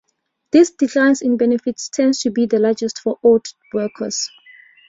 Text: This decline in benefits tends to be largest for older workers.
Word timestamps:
This 0.51 0.71
decline 0.71 1.13
in 1.21 1.37
benefits 1.37 1.87
tends 1.89 2.21
to 2.23 2.31
be 2.31 2.47
largest 2.47 2.97
for 2.97 3.19
older 3.21 3.51
workers. 3.71 4.31